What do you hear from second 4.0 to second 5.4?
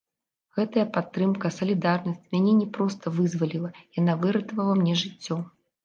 яна выратавала мне жыццё.